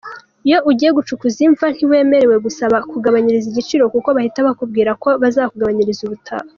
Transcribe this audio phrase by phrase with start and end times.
[0.47, 6.45] Iyo ugiye gucukuza imva ntiwemerewe gusaba kugabanyirizwa igiciro kuko bahita bakubwira ko bazakugabanyiriza ubutaha.